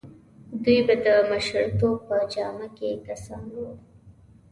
دوی 0.63 0.79
به 0.87 0.95
د 1.05 1.07
مشرتوب 1.31 1.97
په 2.07 2.15
جامه 2.33 2.67
کې 2.77 2.89
کسان 3.07 3.45
وو. 3.55 3.69